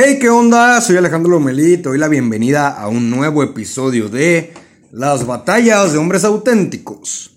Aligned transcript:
Hey, 0.00 0.18
¿qué 0.20 0.28
onda? 0.28 0.80
Soy 0.80 0.96
Alejandro 0.96 1.32
Lomelí, 1.32 1.78
te 1.78 1.88
doy 1.88 1.98
la 1.98 2.06
bienvenida 2.06 2.68
a 2.68 2.86
un 2.86 3.10
nuevo 3.10 3.42
episodio 3.42 4.08
de 4.08 4.52
Las 4.92 5.26
batallas 5.26 5.90
de 5.90 5.98
hombres 5.98 6.22
auténticos. 6.22 7.36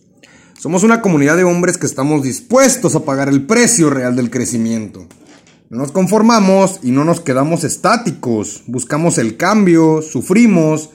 Somos 0.60 0.84
una 0.84 1.02
comunidad 1.02 1.38
de 1.38 1.44
hombres 1.44 1.80
que 1.80 1.88
estamos 1.88 2.22
dispuestos 2.22 2.94
a 2.94 3.04
pagar 3.04 3.30
el 3.30 3.48
precio 3.48 3.90
real 3.90 4.16
del 4.16 4.30
crecimiento. 4.30 5.08
No 5.72 5.80
nos 5.80 5.92
conformamos 5.92 6.80
y 6.84 6.92
no 6.92 7.04
nos 7.04 7.20
quedamos 7.20 7.64
estáticos. 7.64 8.62
Buscamos 8.68 9.18
el 9.18 9.38
cambio, 9.38 10.04
sufrimos 10.04 10.92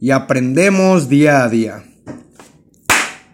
y 0.00 0.12
aprendemos 0.12 1.10
día 1.10 1.44
a 1.44 1.50
día. 1.50 1.84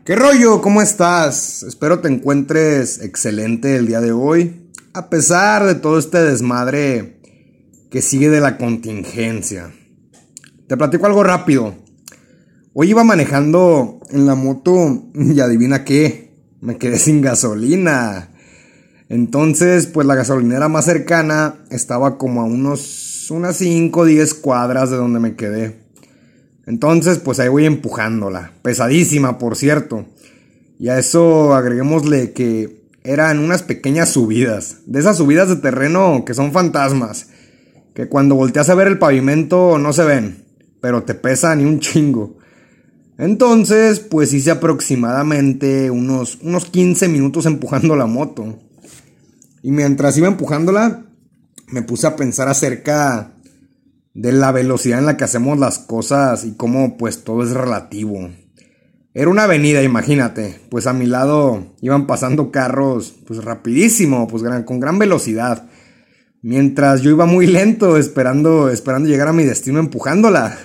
¿Qué 0.04 0.16
rollo? 0.16 0.60
¿Cómo 0.60 0.82
estás? 0.82 1.62
Espero 1.62 2.00
te 2.00 2.08
encuentres 2.08 3.00
excelente 3.00 3.76
el 3.76 3.86
día 3.86 4.00
de 4.00 4.10
hoy. 4.10 4.66
A 4.92 5.08
pesar 5.08 5.66
de 5.66 5.76
todo 5.76 6.00
este 6.00 6.22
desmadre 6.22 7.15
que 7.90 8.02
sigue 8.02 8.28
de 8.28 8.40
la 8.40 8.58
contingencia. 8.58 9.72
Te 10.66 10.76
platico 10.76 11.06
algo 11.06 11.22
rápido. 11.22 11.74
Hoy 12.72 12.90
iba 12.90 13.04
manejando 13.04 14.00
en 14.10 14.26
la 14.26 14.34
moto 14.34 15.04
y 15.14 15.38
adivina 15.40 15.84
qué, 15.84 16.34
me 16.60 16.76
quedé 16.76 16.98
sin 16.98 17.22
gasolina. 17.22 18.30
Entonces, 19.08 19.86
pues 19.86 20.06
la 20.06 20.16
gasolinera 20.16 20.68
más 20.68 20.84
cercana 20.84 21.64
estaba 21.70 22.18
como 22.18 22.40
a 22.40 22.44
unos 22.44 23.30
unas 23.30 23.56
5 23.56 24.00
o 24.00 24.04
10 24.04 24.34
cuadras 24.34 24.90
de 24.90 24.96
donde 24.96 25.20
me 25.20 25.36
quedé. 25.36 25.80
Entonces, 26.66 27.18
pues 27.18 27.38
ahí 27.38 27.48
voy 27.48 27.64
empujándola. 27.66 28.52
Pesadísima, 28.62 29.38
por 29.38 29.56
cierto. 29.56 30.06
Y 30.78 30.88
a 30.88 30.98
eso 30.98 31.54
agreguémosle 31.54 32.32
que 32.32 32.84
eran 33.04 33.38
unas 33.38 33.62
pequeñas 33.62 34.10
subidas. 34.10 34.78
De 34.86 34.98
esas 34.98 35.16
subidas 35.16 35.48
de 35.48 35.56
terreno 35.56 36.24
que 36.26 36.34
son 36.34 36.52
fantasmas 36.52 37.28
que 37.96 38.10
cuando 38.10 38.34
volteas 38.34 38.68
a 38.68 38.74
ver 38.74 38.88
el 38.88 38.98
pavimento 38.98 39.78
no 39.78 39.94
se 39.94 40.04
ven, 40.04 40.44
pero 40.82 41.04
te 41.04 41.14
pesa 41.14 41.56
ni 41.56 41.64
un 41.64 41.80
chingo. 41.80 42.36
Entonces, 43.16 44.00
pues 44.00 44.34
hice 44.34 44.50
aproximadamente 44.50 45.90
unos, 45.90 46.38
unos 46.42 46.66
15 46.66 47.08
minutos 47.08 47.46
empujando 47.46 47.96
la 47.96 48.04
moto. 48.04 48.58
Y 49.62 49.70
mientras 49.70 50.14
iba 50.18 50.28
empujándola, 50.28 51.06
me 51.68 51.80
puse 51.80 52.06
a 52.06 52.16
pensar 52.16 52.50
acerca 52.50 53.32
de 54.12 54.32
la 54.32 54.52
velocidad 54.52 54.98
en 54.98 55.06
la 55.06 55.16
que 55.16 55.24
hacemos 55.24 55.58
las 55.58 55.78
cosas 55.78 56.44
y 56.44 56.52
cómo 56.52 56.98
pues 56.98 57.24
todo 57.24 57.44
es 57.44 57.52
relativo. 57.52 58.28
Era 59.14 59.30
una 59.30 59.44
avenida, 59.44 59.82
imagínate, 59.82 60.60
pues 60.68 60.86
a 60.86 60.92
mi 60.92 61.06
lado 61.06 61.74
iban 61.80 62.06
pasando 62.06 62.50
carros 62.50 63.14
pues 63.26 63.42
rapidísimo, 63.42 64.28
pues 64.28 64.42
con 64.66 64.80
gran 64.80 64.98
velocidad. 64.98 65.66
Mientras 66.46 67.02
yo 67.02 67.10
iba 67.10 67.26
muy 67.26 67.48
lento 67.48 67.96
esperando, 67.96 68.70
esperando 68.70 69.08
llegar 69.08 69.26
a 69.26 69.32
mi 69.32 69.42
destino 69.42 69.80
empujándola. 69.80 70.56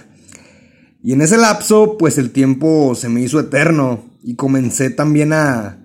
Y 1.02 1.14
en 1.14 1.24
ese 1.24 1.38
lapso, 1.38 1.98
pues 1.98 2.20
el 2.20 2.30
tiempo 2.30 2.94
se 2.94 3.10
me 3.10 3.22
hizo 3.22 3.40
eterno 3.40 4.06
y 4.22 4.36
comencé 4.36 4.92
también 4.92 5.34
a, 5.34 5.80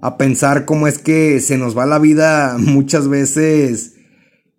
a 0.00 0.16
pensar 0.16 0.64
cómo 0.64 0.86
es 0.86 1.00
que 1.00 1.40
se 1.40 1.58
nos 1.58 1.76
va 1.76 1.86
la 1.86 1.98
vida 1.98 2.54
muchas 2.56 3.08
veces 3.08 3.94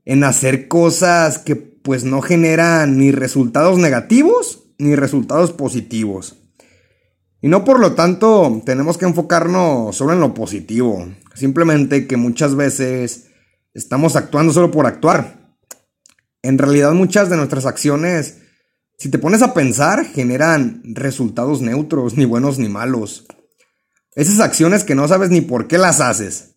en 0.03 0.25
hacer 0.25 0.67
cosas 0.67 1.37
que 1.37 1.55
pues 1.55 2.03
no 2.03 2.21
generan 2.21 2.97
ni 2.97 3.13
resultados 3.13 3.77
negativos 3.77 4.65
ni 4.79 4.97
resultados 4.97 5.53
positivos. 5.53 6.43
Y 7.39 7.47
no 7.47 7.63
por 7.63 7.79
lo 7.79 7.93
tanto 7.93 8.61
tenemos 8.65 8.97
que 8.97 9.05
enfocarnos 9.05 9.95
solo 9.95 10.11
en 10.11 10.19
lo 10.19 10.33
positivo, 10.33 11.07
simplemente 11.35 12.05
que 12.05 12.17
muchas 12.17 12.55
veces 12.55 13.29
estamos 13.73 14.15
actuando 14.15 14.53
solo 14.53 14.71
por 14.71 14.85
actuar. 14.85 15.55
En 16.41 16.57
realidad 16.57 16.91
muchas 16.93 17.29
de 17.29 17.37
nuestras 17.37 17.65
acciones, 17.65 18.39
si 18.97 19.09
te 19.09 19.17
pones 19.17 19.41
a 19.41 19.53
pensar, 19.53 20.05
generan 20.05 20.81
resultados 20.83 21.61
neutros, 21.61 22.15
ni 22.17 22.25
buenos 22.25 22.59
ni 22.59 22.69
malos. 22.69 23.25
Esas 24.15 24.39
acciones 24.39 24.83
que 24.83 24.95
no 24.95 25.07
sabes 25.07 25.29
ni 25.29 25.41
por 25.41 25.67
qué 25.67 25.77
las 25.77 26.01
haces. 26.01 26.55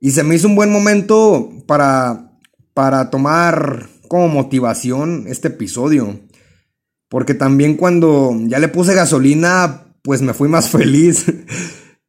Y 0.00 0.10
se 0.10 0.24
me 0.24 0.34
hizo 0.34 0.48
un 0.48 0.56
buen 0.56 0.72
momento 0.72 1.50
para, 1.66 2.32
para 2.74 3.10
tomar 3.10 3.88
como 4.08 4.28
motivación 4.28 5.24
este 5.28 5.48
episodio. 5.48 6.20
Porque 7.08 7.34
también 7.34 7.76
cuando 7.76 8.36
ya 8.46 8.58
le 8.58 8.68
puse 8.68 8.94
gasolina, 8.94 9.94
pues 10.02 10.20
me 10.20 10.34
fui 10.34 10.48
más 10.48 10.68
feliz. 10.70 11.26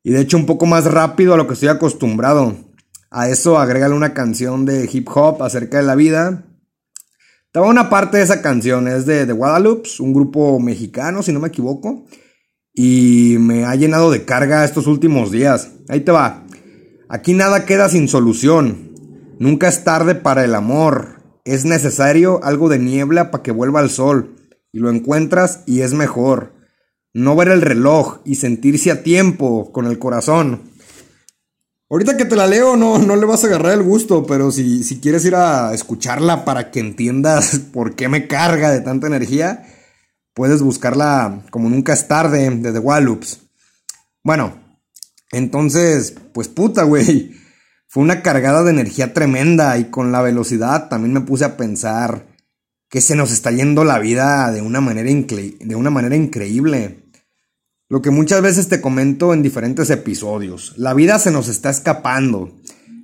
y 0.04 0.12
de 0.12 0.22
hecho 0.22 0.38
un 0.38 0.46
poco 0.46 0.66
más 0.66 0.86
rápido 0.86 1.34
a 1.34 1.38
lo 1.38 1.48
que 1.48 1.54
estoy 1.54 1.70
acostumbrado. 1.70 2.65
A 3.18 3.30
eso 3.30 3.58
agrégale 3.58 3.96
una 3.96 4.14
canción 4.14 4.66
de 4.66 4.90
hip 4.92 5.08
hop 5.08 5.42
acerca 5.42 5.78
de 5.78 5.84
la 5.84 5.96
vida. 5.96 6.44
Estaba 7.46 7.70
una 7.70 7.90
parte 7.90 8.18
de 8.18 8.24
esa 8.24 8.42
canción, 8.42 8.90
es 8.90 9.06
de 9.06 9.26
The 9.26 9.32
Guadalupe, 9.32 9.90
un 10.00 10.14
grupo 10.14 10.60
mexicano, 10.60 11.24
si 11.24 11.32
no 11.32 11.40
me 11.40 11.48
equivoco. 11.48 12.04
Y 12.74 13.38
me 13.40 13.64
ha 13.64 13.74
llenado 13.76 14.12
de 14.12 14.26
carga 14.26 14.66
estos 14.66 14.86
últimos 14.86 15.32
días. 15.32 15.72
Ahí 15.88 16.02
te 16.02 16.12
va. 16.12 16.44
Aquí 17.08 17.34
nada 17.34 17.66
queda 17.66 17.88
sin 17.88 18.10
solución. 18.10 18.92
Nunca 19.40 19.70
es 19.70 19.86
tarde 19.86 20.16
para 20.16 20.44
el 20.44 20.54
amor. 20.54 21.22
Es 21.46 21.64
necesario 21.64 22.44
algo 22.44 22.68
de 22.68 22.80
niebla 22.80 23.32
para 23.32 23.44
que 23.44 23.52
vuelva 23.52 23.80
el 23.80 23.92
sol. 23.92 24.36
Y 24.74 24.80
lo 24.80 24.90
encuentras 24.90 25.64
y 25.66 25.84
es 25.84 25.94
mejor. 25.94 26.52
No 27.14 27.38
ver 27.38 27.48
el 27.48 27.62
reloj 27.62 28.18
y 28.26 28.36
sentirse 28.36 28.92
a 28.92 29.04
tiempo 29.04 29.72
con 29.72 29.86
el 29.86 30.00
corazón. 30.00 30.64
Ahorita 31.96 32.18
que 32.18 32.26
te 32.26 32.36
la 32.36 32.46
leo 32.46 32.76
no, 32.76 32.98
no 32.98 33.16
le 33.16 33.26
vas 33.26 33.46
a 33.46 33.48
agarrar 33.48 33.72
el 33.72 33.82
gusto, 33.82 34.26
pero 34.26 34.52
si, 34.52 34.84
si 34.84 35.00
quieres 35.00 35.24
ir 35.24 35.34
a 35.34 35.74
escucharla 35.74 36.44
para 36.44 36.70
que 36.70 36.82
entiendas 36.82 37.58
por 37.72 37.96
qué 37.96 38.10
me 38.10 38.28
carga 38.28 38.70
de 38.70 38.82
tanta 38.82 39.08
energía, 39.08 39.66
puedes 40.34 40.62
buscarla 40.62 41.44
como 41.52 41.70
nunca 41.70 41.94
es 41.94 42.10
tarde 42.10 42.50
de 42.50 42.74
The 42.74 42.80
Wallops. 42.80 43.44
Bueno, 44.26 44.58
entonces, 45.32 46.16
pues 46.34 46.50
puta, 46.50 46.84
güey. 46.84 47.34
Fue 47.88 48.04
una 48.04 48.22
cargada 48.22 48.66
de 48.66 48.72
energía 48.72 49.14
tremenda 49.14 49.78
y 49.78 49.86
con 49.86 50.12
la 50.12 50.22
velocidad 50.22 50.90
también 50.90 51.14
me 51.14 51.22
puse 51.22 51.46
a 51.46 51.56
pensar 51.56 52.26
que 52.90 53.00
se 53.00 53.16
nos 53.16 53.32
está 53.32 53.52
yendo 53.52 53.86
la 53.86 54.00
vida 54.00 54.52
de 54.52 54.62
una 54.62 54.82
manera, 54.82 55.10
de 55.10 55.76
una 55.78 55.92
manera 55.92 56.18
increíble. 56.18 57.05
Lo 57.88 58.02
que 58.02 58.10
muchas 58.10 58.42
veces 58.42 58.68
te 58.68 58.82
comento 58.82 59.34
en 59.34 59.44
diferentes 59.44 59.92
episodios. 59.92 60.74
La 60.78 60.96
vida 60.96 61.20
se 61.20 61.30
nos 61.30 61.48
está 61.48 61.70
escapando 61.70 62.52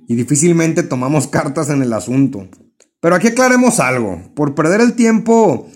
y 0.08 0.16
difícilmente 0.16 0.82
tomamos 0.82 1.28
cartas 1.28 1.70
en 1.70 1.82
el 1.82 1.92
asunto. 1.92 2.48
Pero 3.00 3.14
aquí 3.14 3.28
aclaremos 3.28 3.78
algo. 3.78 4.32
Por 4.34 4.56
perder 4.56 4.80
el 4.80 4.94
tiempo 4.94 5.68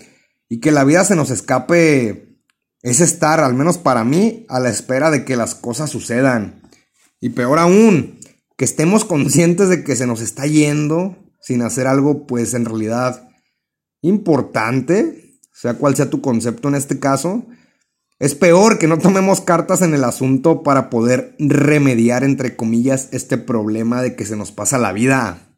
y 0.49 0.59
que 0.59 0.71
la 0.71 0.83
vida 0.83 1.05
se 1.05 1.15
nos 1.15 1.29
escape 1.29 2.37
es 2.81 2.99
estar, 2.99 3.39
al 3.39 3.53
menos 3.53 3.77
para 3.77 4.03
mí, 4.03 4.45
a 4.49 4.59
la 4.59 4.69
espera 4.69 5.09
de 5.09 5.23
que 5.23 5.37
las 5.37 5.55
cosas 5.55 5.89
sucedan. 5.89 6.61
Y 7.21 7.29
peor 7.29 7.59
aún, 7.59 8.19
que 8.57 8.65
estemos 8.65 9.05
conscientes 9.05 9.69
de 9.69 9.83
que 9.85 9.95
se 9.95 10.07
nos 10.07 10.21
está 10.21 10.45
yendo 10.47 11.17
sin 11.41 11.61
hacer 11.61 11.87
algo, 11.87 12.27
pues 12.27 12.53
en 12.53 12.65
realidad 12.65 13.29
importante, 14.01 15.39
sea 15.53 15.75
cual 15.75 15.95
sea 15.95 16.09
tu 16.09 16.21
concepto 16.21 16.67
en 16.67 16.75
este 16.75 16.99
caso, 16.99 17.45
es 18.19 18.33
peor 18.33 18.79
que 18.79 18.87
no 18.87 18.97
tomemos 18.97 19.41
cartas 19.41 19.81
en 19.81 19.93
el 19.93 20.03
asunto 20.03 20.63
para 20.63 20.89
poder 20.89 21.35
remediar, 21.37 22.23
entre 22.23 22.55
comillas, 22.55 23.09
este 23.11 23.37
problema 23.37 24.01
de 24.01 24.15
que 24.15 24.25
se 24.25 24.35
nos 24.35 24.51
pasa 24.51 24.79
la 24.79 24.91
vida. 24.91 25.55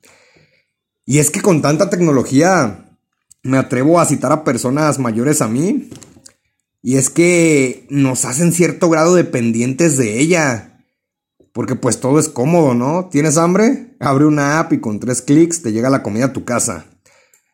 Y 1.05 1.19
es 1.19 1.31
que 1.31 1.41
con 1.41 1.61
tanta 1.61 1.89
tecnología 1.89 2.97
me 3.43 3.57
atrevo 3.57 3.99
a 3.99 4.05
citar 4.05 4.31
a 4.33 4.43
personas 4.43 4.99
mayores 4.99 5.41
a 5.41 5.47
mí. 5.47 5.89
Y 6.81 6.97
es 6.97 7.09
que 7.09 7.87
nos 7.89 8.25
hacen 8.25 8.51
cierto 8.51 8.89
grado 8.89 9.15
dependientes 9.15 9.97
de 9.97 10.19
ella. 10.19 10.83
Porque 11.53 11.75
pues 11.75 11.99
todo 11.99 12.19
es 12.19 12.29
cómodo, 12.29 12.73
¿no? 12.73 13.07
¿Tienes 13.09 13.37
hambre? 13.37 13.95
Abre 13.99 14.25
una 14.25 14.59
app 14.59 14.73
y 14.73 14.79
con 14.79 14.99
tres 14.99 15.21
clics 15.21 15.61
te 15.61 15.71
llega 15.71 15.89
la 15.89 16.03
comida 16.03 16.25
a 16.25 16.33
tu 16.33 16.43
casa. 16.43 16.85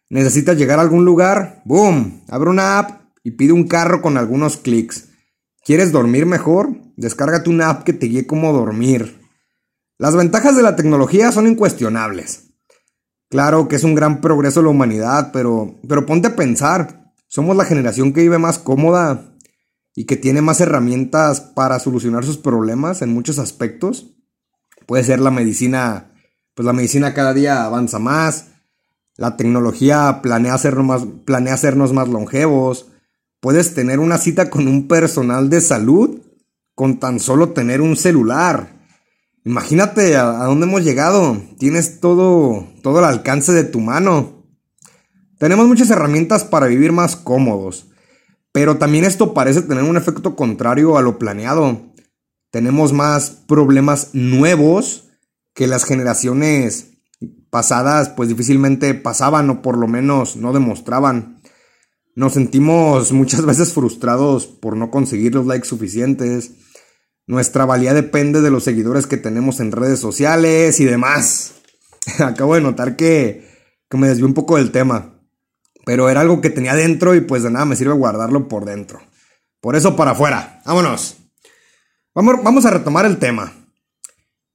¿Necesitas 0.10 0.58
llegar 0.58 0.80
a 0.80 0.82
algún 0.82 1.06
lugar? 1.06 1.62
¡Boom! 1.66 2.24
Abre 2.28 2.50
una 2.50 2.80
app 2.80 3.05
y 3.26 3.32
pide 3.32 3.52
un 3.52 3.68
carro 3.68 4.04
con 4.04 4.18
algunos 4.18 4.56
clics. 4.56 5.10
¿Quieres 5.66 5.92
dormir 5.92 6.28
mejor? 6.28 6.70
Descárgate 6.96 7.50
una 7.50 7.72
app 7.72 7.84
que 7.84 7.92
te 7.92 8.06
guíe 8.06 8.28
cómo 8.28 8.54
dormir. 8.54 9.20
Las 9.98 10.16
ventajas 10.16 10.56
de 10.56 10.62
la 10.62 10.76
tecnología 10.76 11.32
son 11.32 11.48
incuestionables. 11.48 12.52
Claro 13.28 13.68
que 13.68 13.78
es 13.78 13.84
un 13.84 13.96
gran 13.96 14.22
progreso 14.22 14.62
la 14.62 14.70
humanidad, 14.70 15.32
pero, 15.34 15.76
pero 15.90 16.06
ponte 16.06 16.28
a 16.28 16.36
pensar, 16.36 17.14
somos 17.28 17.58
la 17.58 17.66
generación 17.66 18.14
que 18.14 18.22
vive 18.22 18.38
más 18.38 18.60
cómoda 18.60 19.36
y 19.96 20.06
que 20.06 20.18
tiene 20.18 20.44
más 20.44 20.62
herramientas 20.62 21.42
para 21.42 21.80
solucionar 21.80 22.24
sus 22.24 22.38
problemas 22.38 23.02
en 23.02 23.12
muchos 23.12 23.40
aspectos. 23.40 24.14
Puede 24.86 25.04
ser 25.04 25.20
la 25.20 25.32
medicina, 25.32 26.14
pues 26.54 26.64
la 26.68 26.74
medicina 26.74 27.16
cada 27.16 27.34
día 27.34 27.66
avanza 27.66 27.98
más, 27.98 28.50
la 29.18 29.36
tecnología 29.36 30.20
planea 30.22 30.54
hacernos 30.54 30.86
más, 30.86 31.06
planea 31.26 31.56
hacernos 31.56 31.92
más 31.92 32.08
longevos, 32.08 32.92
Puedes 33.46 33.76
tener 33.76 34.00
una 34.00 34.18
cita 34.18 34.50
con 34.50 34.68
un 34.68 34.88
personal 34.88 35.52
de 35.52 35.62
salud 35.62 36.20
con 36.74 37.00
tan 37.00 37.20
solo 37.20 37.50
tener 37.50 37.80
un 37.80 37.96
celular. 37.96 38.88
Imagínate 39.44 40.16
a, 40.16 40.46
dónde 40.46 40.66
hemos 40.66 40.84
llegado. 40.84 41.40
Tienes 41.60 42.00
todo, 42.00 42.68
todo 42.82 42.98
al 42.98 43.06
alcance 43.06 43.52
de 43.52 43.64
tu 43.64 43.82
mano. 43.82 44.48
Tenemos 45.38 45.68
muchas 45.68 45.92
herramientas 45.92 46.44
para 46.44 46.66
vivir 46.66 46.92
más 46.92 47.16
cómodos, 47.16 47.92
pero 48.52 48.80
también 48.80 49.04
esto 49.04 49.36
parece 49.36 49.62
tener 49.62 49.84
un 49.84 49.96
efecto 49.96 50.36
contrario 50.36 50.98
a 50.98 51.04
lo 51.04 51.20
planeado. 51.20 51.94
Tenemos 52.50 52.94
más 52.94 53.30
problemas 53.30 54.10
nuevos 54.14 55.12
que 55.54 55.68
las 55.68 55.84
generaciones 55.84 56.94
pasadas 57.52 58.10
pues 58.10 58.28
difícilmente 58.28 58.96
pasaban 58.96 59.52
o 59.52 59.62
por 59.62 59.78
lo 59.78 59.88
menos 59.88 60.36
no 60.36 60.52
demostraban. 60.52 61.42
Nos 62.16 62.32
sentimos 62.34 63.12
muchas 63.12 63.46
veces 63.46 63.74
frustrados 63.74 64.48
por 64.48 64.78
no 64.78 64.90
conseguir 64.90 65.36
los 65.36 65.46
likes 65.46 65.68
suficientes. 65.68 66.52
Nuestra 67.28 67.66
valía 67.66 67.94
depende 67.94 68.42
de 68.42 68.50
los 68.50 68.64
seguidores 68.64 69.06
que 69.06 69.18
tenemos 69.18 69.60
en 69.60 69.74
redes 69.74 70.00
sociales 70.00 70.80
y 70.80 70.86
demás. 70.86 71.56
Acabo 72.20 72.56
de 72.56 72.62
notar 72.62 72.96
que, 72.96 73.46
que 73.90 73.98
me 73.98 74.08
desvió 74.08 74.28
un 74.28 74.34
poco 74.34 74.56
del 74.56 74.72
tema. 74.72 75.20
Pero 75.86 76.10
era 76.10 76.22
algo 76.22 76.40
que 76.40 76.50
tenía 76.50 76.74
dentro 76.74 77.16
y 77.16 77.22
pues 77.22 77.44
de 77.44 77.52
nada 77.52 77.66
me 77.66 77.76
sirve 77.76 77.94
guardarlo 77.94 78.48
por 78.48 78.64
dentro. 78.64 79.02
Por 79.60 79.76
eso 79.76 79.98
para 79.98 80.12
afuera. 80.12 80.62
Vámonos. 80.66 81.18
Vamos, 82.14 82.42
vamos 82.42 82.66
a 82.66 82.72
retomar 82.72 83.06
el 83.06 83.18
tema. 83.18 83.52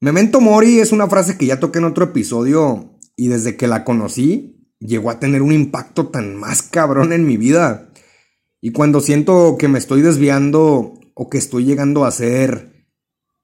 Memento 0.01 0.41
Mori 0.41 0.81
es 0.81 0.93
una 0.93 1.09
frase 1.09 1.37
que 1.37 1.45
ya 1.45 1.61
toqué 1.61 1.79
en 1.79 1.85
otro 1.85 2.05
episodio 2.05 2.99
y 3.17 3.29
desde 3.29 3.59
que 3.59 3.69
la 3.69 3.85
conocí 3.85 4.60
llegó 4.81 5.11
a 5.11 5.21
tener 5.21 5.43
un 5.43 5.53
impacto 5.53 6.09
tan 6.09 6.35
más 6.35 6.63
cabrón 6.63 7.13
en 7.13 7.27
mi 7.27 7.37
vida. 7.37 7.91
Y 8.61 8.73
cuando 8.73 9.01
siento 9.01 9.57
que 9.59 9.69
me 9.69 9.79
estoy 9.79 10.03
desviando 10.03 10.95
o 11.15 11.31
que 11.31 11.39
estoy 11.39 11.65
llegando 11.65 12.05
a 12.05 12.11
ser 12.11 12.87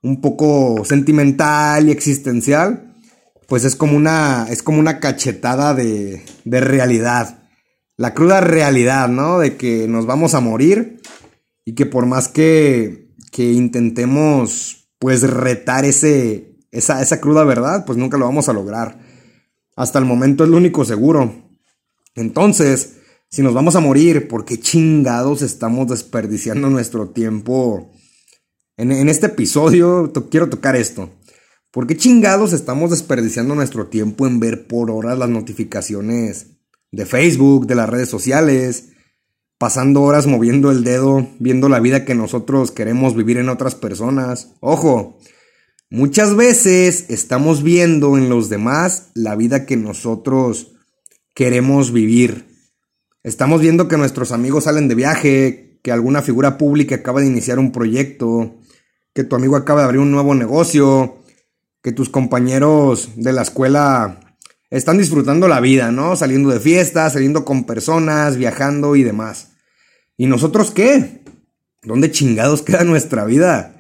un 0.02 0.20
poco 0.20 0.84
sentimental 0.84 1.88
y 1.88 1.92
existencial, 1.92 2.94
pues 3.46 3.64
es 3.64 3.76
como 3.76 3.96
una, 3.96 4.46
es 4.50 4.62
como 4.62 4.78
una 4.78 4.98
cachetada 4.98 5.74
de, 5.74 6.24
de 6.44 6.60
realidad. 6.60 7.48
La 7.96 8.12
cruda 8.14 8.40
realidad, 8.40 9.08
¿no? 9.08 9.38
De 9.38 9.56
que 9.56 9.88
nos 9.88 10.06
vamos 10.06 10.34
a 10.34 10.40
morir 10.40 11.00
y 11.64 11.74
que 11.74 11.86
por 11.86 12.06
más 12.06 12.28
que, 12.28 13.08
que 13.30 13.52
intentemos, 13.52 14.88
pues, 14.98 15.22
retar 15.22 15.84
ese, 15.84 16.56
esa, 16.70 17.02
esa 17.02 17.20
cruda 17.20 17.44
verdad, 17.44 17.84
pues 17.86 17.98
nunca 17.98 18.18
lo 18.18 18.26
vamos 18.26 18.48
a 18.48 18.52
lograr. 18.52 19.06
Hasta 19.76 19.99
el 19.99 20.06
momento 20.06 20.43
es 20.43 20.50
lo 20.50 20.56
único 20.56 20.84
seguro. 20.84 21.32
Entonces, 22.14 22.96
si 23.28 23.43
nos 23.43 23.52
vamos 23.52 23.76
a 23.76 23.81
morir, 23.81 24.26
¿por 24.26 24.46
qué 24.46 24.58
chingados 24.58 25.43
estamos 25.43 25.88
desperdiciando 25.88 26.70
nuestro 26.70 27.11
tiempo? 27.11 27.93
En, 28.78 29.08
este 29.08 29.26
episodio 29.26 30.12
quiero 30.31 30.49
tocar 30.49 30.76
esto. 30.76 31.11
¿Por 31.70 31.87
qué 31.87 31.96
chingados 31.96 32.55
estamos 32.55 32.90
desperdiciando 32.90 33.55
nuestro 33.55 33.88
tiempo 33.88 34.26
en 34.26 34.40
ver 34.40 34.67
por 34.67 34.90
horas 34.90 35.19
las 35.19 35.28
notificaciones 35.28 36.58
de 36.90 37.05
Facebook, 37.05 37.67
de 37.67 37.75
las 37.75 37.88
redes 37.88 38.08
sociales? 38.08 38.90
Pasando 39.58 40.02
horas 40.02 40.26
moviendo 40.26 40.70
el 40.70 40.84
dedo, 40.84 41.29
viendo 41.38 41.69
la 41.69 41.81
vida 41.81 42.06
que 42.06 42.14
nosotros 42.14 42.70
queremos 42.70 43.14
vivir 43.14 43.37
en 43.37 43.50
otras 43.50 43.75
personas. 43.75 44.52
Ojo, 44.61 45.19
Muchas 45.90 46.34
veces 46.34 47.06
estamos 47.10 47.62
viendo 47.62 48.18
en 48.18 48.28
los 48.28 48.48
demás 48.48 49.10
la 49.14 49.36
vida 49.36 49.66
que 49.66 49.76
nosotros 49.76 50.72
queremos 51.32 51.92
vivir. 51.92 52.44
Estamos 53.22 53.60
viendo 53.60 53.86
que 53.86 53.96
nuestros 53.96 54.32
amigos 54.32 54.64
salen 54.64 54.88
de 54.88 54.96
viaje, 54.96 55.78
que 55.84 55.92
alguna 55.92 56.22
figura 56.22 56.58
pública 56.58 56.96
acaba 56.96 57.20
de 57.20 57.28
iniciar 57.28 57.60
un 57.60 57.70
proyecto, 57.70 58.56
que 59.14 59.22
tu 59.22 59.36
amigo 59.36 59.54
acaba 59.54 59.82
de 59.82 59.84
abrir 59.84 60.00
un 60.00 60.10
nuevo 60.10 60.34
negocio, 60.34 61.18
que 61.82 61.92
tus 61.92 62.08
compañeros 62.08 63.10
de 63.14 63.32
la 63.32 63.42
escuela 63.42 64.36
están 64.70 64.98
disfrutando 64.98 65.46
la 65.46 65.60
vida, 65.60 65.92
¿no? 65.92 66.16
Saliendo 66.16 66.48
de 66.48 66.58
fiestas, 66.58 67.12
saliendo 67.12 67.44
con 67.44 67.62
personas, 67.62 68.36
viajando 68.36 68.96
y 68.96 69.04
demás. 69.04 69.52
¿Y 70.16 70.26
nosotros 70.26 70.72
qué? 70.72 71.22
¿Dónde 71.84 72.10
chingados 72.10 72.62
queda 72.62 72.82
nuestra 72.82 73.24
vida? 73.24 73.75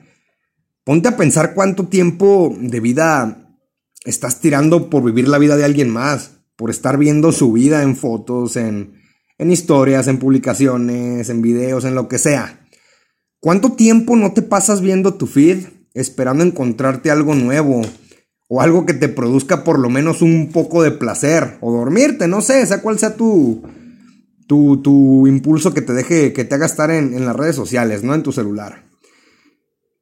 Ponte 0.86 1.08
a 1.08 1.16
pensar 1.16 1.52
cuánto 1.52 1.88
tiempo 1.88 2.56
de 2.60 2.78
vida 2.78 3.58
estás 4.04 4.40
tirando 4.40 4.88
por 4.88 5.02
vivir 5.02 5.26
la 5.26 5.38
vida 5.38 5.56
de 5.56 5.64
alguien 5.64 5.90
más, 5.90 6.42
por 6.54 6.70
estar 6.70 6.96
viendo 6.96 7.32
su 7.32 7.50
vida 7.50 7.82
en 7.82 7.96
fotos, 7.96 8.54
en, 8.54 8.92
historias, 9.36 10.06
en 10.06 10.20
publicaciones, 10.20 11.28
en 11.28 11.42
videos, 11.42 11.84
en 11.84 11.96
lo 11.96 12.06
que 12.06 12.18
sea. 12.18 12.68
¿Cuánto 13.40 13.72
tiempo 13.72 14.14
no 14.14 14.32
te 14.32 14.42
pasas 14.42 14.80
viendo 14.80 15.14
tu 15.14 15.26
feed 15.26 15.66
esperando 15.92 16.44
encontrarte 16.44 17.10
algo 17.10 17.34
nuevo? 17.34 17.82
O 18.46 18.62
algo 18.62 18.86
que 18.86 18.94
te 18.94 19.08
produzca 19.08 19.64
por 19.64 19.80
lo 19.80 19.90
menos 19.90 20.22
un 20.22 20.52
poco 20.52 20.84
de 20.84 20.92
placer. 20.92 21.58
O 21.62 21.72
dormirte, 21.72 22.28
no 22.28 22.42
sé, 22.42 22.64
sea 22.64 22.80
cual 22.80 23.00
sea 23.00 23.16
tu, 23.16 23.60
tu, 24.46 24.80
tu 24.82 25.26
impulso 25.26 25.74
que 25.74 25.82
te 25.82 25.94
deje, 25.94 26.32
que 26.32 26.44
te 26.44 26.54
haga 26.54 26.66
estar 26.66 26.92
en, 26.92 27.12
en 27.12 27.26
las 27.26 27.34
redes 27.34 27.56
sociales, 27.56 28.04
¿no? 28.04 28.14
En 28.14 28.22
tu 28.22 28.30
celular. 28.30 28.85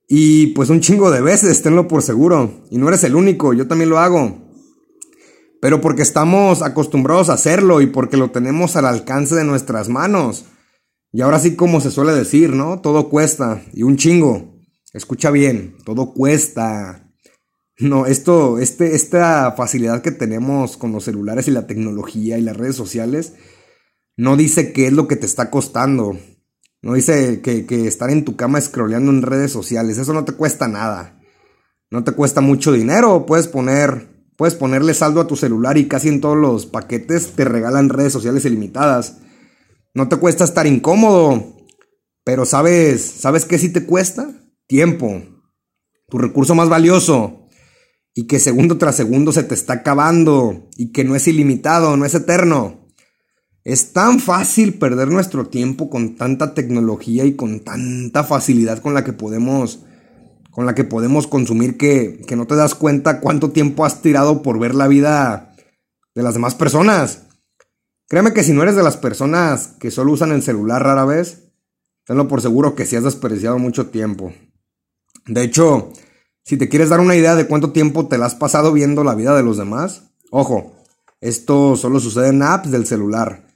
Y 0.08 0.48
pues 0.48 0.70
un 0.70 0.80
chingo 0.80 1.10
de 1.10 1.20
veces, 1.20 1.62
tenlo 1.62 1.88
por 1.88 2.02
seguro. 2.02 2.64
Y 2.70 2.78
no 2.78 2.88
eres 2.88 3.04
el 3.04 3.16
único, 3.16 3.52
yo 3.52 3.66
también 3.66 3.90
lo 3.90 3.98
hago. 3.98 4.44
Pero 5.60 5.80
porque 5.80 6.02
estamos 6.02 6.62
acostumbrados 6.62 7.30
a 7.30 7.34
hacerlo 7.34 7.80
y 7.80 7.86
porque 7.86 8.16
lo 8.16 8.30
tenemos 8.30 8.76
al 8.76 8.84
alcance 8.84 9.34
de 9.34 9.44
nuestras 9.44 9.88
manos. 9.88 10.44
Y 11.10 11.22
ahora 11.22 11.38
sí 11.38 11.56
como 11.56 11.80
se 11.80 11.90
suele 11.90 12.12
decir, 12.12 12.50
¿no? 12.50 12.80
Todo 12.80 13.08
cuesta. 13.08 13.62
Y 13.72 13.82
un 13.82 13.96
chingo. 13.96 14.58
Escucha 14.92 15.30
bien, 15.30 15.76
todo 15.84 16.12
cuesta. 16.12 17.10
No, 17.78 18.06
esto, 18.06 18.58
este, 18.58 18.94
esta 18.94 19.52
facilidad 19.52 20.02
que 20.02 20.12
tenemos 20.12 20.76
con 20.76 20.92
los 20.92 21.04
celulares 21.04 21.48
y 21.48 21.50
la 21.50 21.66
tecnología 21.66 22.38
y 22.38 22.42
las 22.42 22.56
redes 22.56 22.76
sociales, 22.76 23.34
no 24.16 24.36
dice 24.36 24.72
qué 24.72 24.86
es 24.86 24.92
lo 24.92 25.08
que 25.08 25.16
te 25.16 25.26
está 25.26 25.50
costando. 25.50 26.16
No 26.84 26.92
dice 26.92 27.40
que, 27.40 27.86
estar 27.86 28.10
en 28.10 28.26
tu 28.26 28.36
cama 28.36 28.60
scrolleando 28.60 29.10
en 29.10 29.22
redes 29.22 29.50
sociales, 29.50 29.96
eso 29.96 30.12
no 30.12 30.26
te 30.26 30.32
cuesta 30.32 30.68
nada. 30.68 31.18
No 31.90 32.04
te 32.04 32.12
cuesta 32.12 32.42
mucho 32.42 32.72
dinero, 32.72 33.24
puedes 33.24 33.48
poner, 33.48 34.06
puedes 34.36 34.54
ponerle 34.54 34.92
saldo 34.92 35.22
a 35.22 35.26
tu 35.26 35.34
celular 35.34 35.78
y 35.78 35.88
casi 35.88 36.08
en 36.08 36.20
todos 36.20 36.36
los 36.36 36.66
paquetes 36.66 37.32
te 37.36 37.46
regalan 37.46 37.88
redes 37.88 38.12
sociales 38.12 38.44
ilimitadas. 38.44 39.16
No 39.94 40.08
te 40.08 40.16
cuesta 40.16 40.44
estar 40.44 40.66
incómodo, 40.66 41.56
pero 42.22 42.44
sabes, 42.44 43.00
¿sabes 43.00 43.46
qué 43.46 43.58
sí 43.58 43.70
te 43.70 43.86
cuesta? 43.86 44.28
Tiempo. 44.66 45.22
Tu 46.10 46.18
recurso 46.18 46.54
más 46.54 46.68
valioso 46.68 47.48
y 48.12 48.26
que 48.26 48.38
segundo 48.38 48.76
tras 48.76 48.94
segundo 48.94 49.32
se 49.32 49.44
te 49.44 49.54
está 49.54 49.72
acabando 49.72 50.68
y 50.76 50.92
que 50.92 51.04
no 51.04 51.16
es 51.16 51.26
ilimitado, 51.28 51.96
no 51.96 52.04
es 52.04 52.14
eterno. 52.14 52.83
Es 53.64 53.94
tan 53.94 54.20
fácil 54.20 54.74
perder 54.74 55.08
nuestro 55.08 55.46
tiempo 55.46 55.88
con 55.88 56.16
tanta 56.16 56.52
tecnología 56.52 57.24
y 57.24 57.34
con 57.34 57.60
tanta 57.60 58.22
facilidad 58.22 58.80
con 58.80 58.92
la 58.92 59.04
que 59.04 59.14
podemos 59.14 59.80
con 60.50 60.66
la 60.66 60.74
que 60.76 60.84
podemos 60.84 61.26
consumir 61.26 61.76
que, 61.76 62.22
que 62.28 62.36
no 62.36 62.46
te 62.46 62.54
das 62.54 62.76
cuenta 62.76 63.18
cuánto 63.18 63.50
tiempo 63.50 63.84
has 63.84 64.02
tirado 64.02 64.40
por 64.42 64.60
ver 64.60 64.74
la 64.74 64.86
vida 64.86 65.56
de 66.14 66.22
las 66.22 66.34
demás 66.34 66.54
personas. 66.54 67.24
Créeme 68.06 68.32
que 68.32 68.44
si 68.44 68.52
no 68.52 68.62
eres 68.62 68.76
de 68.76 68.84
las 68.84 68.96
personas 68.96 69.68
que 69.80 69.90
solo 69.90 70.12
usan 70.12 70.30
el 70.30 70.44
celular 70.44 70.84
rara 70.84 71.04
vez, 71.04 71.50
tenlo 72.04 72.28
por 72.28 72.40
seguro 72.40 72.76
que 72.76 72.86
sí 72.86 72.94
has 72.94 73.02
desperdiciado 73.02 73.58
mucho 73.58 73.88
tiempo. 73.88 74.32
De 75.26 75.42
hecho, 75.42 75.90
si 76.44 76.56
te 76.56 76.68
quieres 76.68 76.90
dar 76.90 77.00
una 77.00 77.16
idea 77.16 77.34
de 77.34 77.48
cuánto 77.48 77.72
tiempo 77.72 78.06
te 78.06 78.18
la 78.18 78.26
has 78.26 78.36
pasado 78.36 78.72
viendo 78.72 79.02
la 79.02 79.16
vida 79.16 79.34
de 79.34 79.42
los 79.42 79.56
demás, 79.56 80.12
ojo, 80.30 80.76
esto 81.20 81.74
solo 81.74 81.98
sucede 81.98 82.28
en 82.28 82.42
apps 82.42 82.70
del 82.70 82.86
celular. 82.86 83.53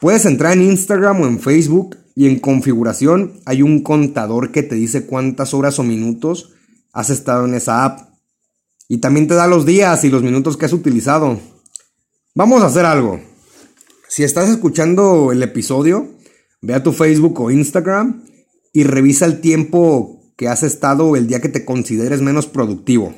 Puedes 0.00 0.26
entrar 0.26 0.52
en 0.52 0.62
Instagram 0.62 1.20
o 1.20 1.26
en 1.26 1.40
Facebook 1.40 1.96
y 2.14 2.26
en 2.26 2.38
configuración 2.38 3.40
hay 3.44 3.62
un 3.62 3.82
contador 3.82 4.52
que 4.52 4.62
te 4.62 4.76
dice 4.76 5.06
cuántas 5.06 5.54
horas 5.54 5.78
o 5.78 5.82
minutos 5.82 6.52
has 6.92 7.10
estado 7.10 7.46
en 7.46 7.54
esa 7.54 7.84
app. 7.84 8.08
Y 8.88 8.98
también 8.98 9.26
te 9.26 9.34
da 9.34 9.46
los 9.46 9.66
días 9.66 10.04
y 10.04 10.10
los 10.10 10.22
minutos 10.22 10.56
que 10.56 10.66
has 10.66 10.72
utilizado. 10.72 11.38
Vamos 12.34 12.62
a 12.62 12.66
hacer 12.66 12.86
algo. 12.86 13.20
Si 14.08 14.22
estás 14.22 14.48
escuchando 14.48 15.32
el 15.32 15.42
episodio, 15.42 16.08
ve 16.62 16.74
a 16.74 16.82
tu 16.82 16.92
Facebook 16.92 17.40
o 17.40 17.50
Instagram 17.50 18.24
y 18.72 18.84
revisa 18.84 19.26
el 19.26 19.40
tiempo 19.40 20.32
que 20.36 20.48
has 20.48 20.62
estado 20.62 21.16
el 21.16 21.26
día 21.26 21.40
que 21.40 21.48
te 21.48 21.64
consideres 21.64 22.22
menos 22.22 22.46
productivo. 22.46 23.14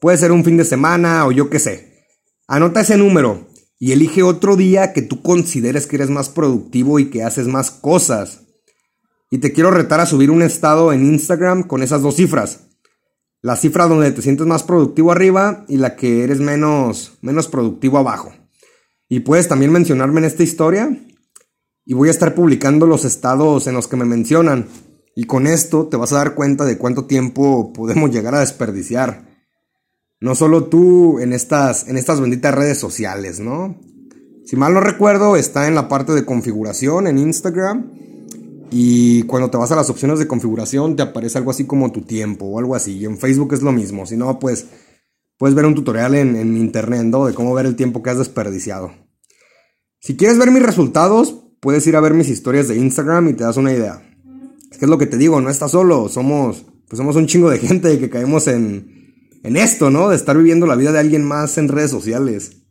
Puede 0.00 0.18
ser 0.18 0.32
un 0.32 0.44
fin 0.44 0.58
de 0.58 0.64
semana 0.64 1.26
o 1.26 1.32
yo 1.32 1.48
qué 1.48 1.58
sé. 1.58 2.06
Anota 2.46 2.82
ese 2.82 2.98
número 2.98 3.48
y 3.84 3.92
elige 3.92 4.22
otro 4.22 4.56
día 4.56 4.94
que 4.94 5.02
tú 5.02 5.20
consideres 5.20 5.86
que 5.86 5.96
eres 5.96 6.08
más 6.08 6.30
productivo 6.30 6.98
y 6.98 7.10
que 7.10 7.22
haces 7.22 7.48
más 7.48 7.70
cosas. 7.70 8.40
Y 9.30 9.40
te 9.40 9.52
quiero 9.52 9.70
retar 9.70 10.00
a 10.00 10.06
subir 10.06 10.30
un 10.30 10.40
estado 10.40 10.90
en 10.90 11.04
Instagram 11.04 11.64
con 11.64 11.82
esas 11.82 12.00
dos 12.00 12.16
cifras. 12.16 12.60
La 13.42 13.56
cifra 13.56 13.86
donde 13.86 14.10
te 14.10 14.22
sientes 14.22 14.46
más 14.46 14.62
productivo 14.62 15.12
arriba 15.12 15.66
y 15.68 15.76
la 15.76 15.96
que 15.96 16.24
eres 16.24 16.40
menos, 16.40 17.18
menos 17.20 17.46
productivo 17.46 17.98
abajo. 17.98 18.32
Y 19.06 19.20
puedes 19.20 19.48
también 19.48 19.70
mencionarme 19.70 20.20
en 20.20 20.24
esta 20.24 20.44
historia 20.44 20.98
y 21.84 21.92
voy 21.92 22.08
a 22.08 22.12
estar 22.12 22.34
publicando 22.34 22.86
los 22.86 23.04
estados 23.04 23.66
en 23.66 23.74
los 23.74 23.86
que 23.86 23.96
me 23.96 24.06
mencionan. 24.06 24.66
Y 25.14 25.24
con 25.24 25.46
esto 25.46 25.88
te 25.88 25.98
vas 25.98 26.14
a 26.14 26.16
dar 26.16 26.34
cuenta 26.34 26.64
de 26.64 26.78
cuánto 26.78 27.04
tiempo 27.04 27.74
podemos 27.74 28.10
llegar 28.10 28.34
a 28.34 28.40
desperdiciar. 28.40 29.33
No 30.24 30.34
solo 30.34 30.64
tú 30.64 31.18
en 31.18 31.34
estas, 31.34 31.86
en 31.86 31.98
estas 31.98 32.18
benditas 32.18 32.54
redes 32.54 32.78
sociales, 32.78 33.40
¿no? 33.40 33.78
Si 34.46 34.56
mal 34.56 34.72
no 34.72 34.80
recuerdo, 34.80 35.36
está 35.36 35.68
en 35.68 35.74
la 35.74 35.86
parte 35.86 36.12
de 36.12 36.24
configuración 36.24 37.06
en 37.06 37.18
Instagram. 37.18 37.92
Y 38.70 39.24
cuando 39.24 39.50
te 39.50 39.58
vas 39.58 39.70
a 39.72 39.76
las 39.76 39.90
opciones 39.90 40.18
de 40.18 40.26
configuración 40.26 40.96
te 40.96 41.02
aparece 41.02 41.36
algo 41.36 41.50
así 41.50 41.66
como 41.66 41.92
tu 41.92 42.06
tiempo 42.06 42.46
o 42.46 42.58
algo 42.58 42.74
así. 42.74 42.96
Y 42.96 43.04
en 43.04 43.18
Facebook 43.18 43.52
es 43.52 43.60
lo 43.60 43.70
mismo. 43.70 44.06
Si 44.06 44.16
no, 44.16 44.38
pues 44.38 44.64
puedes 45.36 45.54
ver 45.54 45.66
un 45.66 45.74
tutorial 45.74 46.14
en, 46.14 46.56
internet 46.56 47.02
¿no? 47.04 47.26
de 47.26 47.34
cómo 47.34 47.52
ver 47.52 47.66
el 47.66 47.76
tiempo 47.76 48.02
que 48.02 48.08
has 48.08 48.16
desperdiciado. 48.16 48.92
Si 50.00 50.16
quieres 50.16 50.38
ver 50.38 50.50
mis 50.50 50.62
resultados, 50.62 51.38
puedes 51.60 51.86
ir 51.86 51.96
a 51.96 52.00
ver 52.00 52.14
mis 52.14 52.30
historias 52.30 52.68
de 52.68 52.78
Instagram 52.78 53.28
y 53.28 53.34
te 53.34 53.44
das 53.44 53.58
una 53.58 53.74
idea. 53.74 54.02
Es 54.70 54.78
que 54.78 54.86
es 54.86 54.90
lo 54.90 54.96
que 54.96 55.06
te 55.06 55.18
digo, 55.18 55.42
no 55.42 55.50
estás 55.50 55.72
solo, 55.72 56.08
somos, 56.08 56.64
pues 56.88 56.96
somos 56.96 57.14
un 57.14 57.26
chingo 57.26 57.50
de 57.50 57.58
gente 57.58 57.98
que 57.98 58.08
caemos 58.08 58.46
en, 58.48 59.03
en 59.44 59.56
esto, 59.56 59.90
¿no? 59.90 60.08
De 60.08 60.16
estar 60.16 60.36
viviendo 60.36 60.66
la 60.66 60.74
vida 60.74 60.90
de 60.90 60.98
alguien 60.98 61.22
más 61.22 61.58
en 61.58 61.68
redes 61.68 61.90
sociales. 61.90 62.62